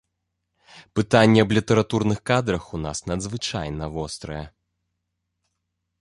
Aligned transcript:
Пытанне 0.99 1.39
аб 1.43 1.53
літаратурных 1.57 2.19
кадрах 2.31 2.63
у 2.77 2.81
нас 2.85 3.05
надзвычайна 3.13 3.93
вострае. 3.99 4.43